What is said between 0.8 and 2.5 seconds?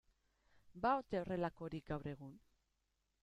Ba ote horrelakorik gaur egun?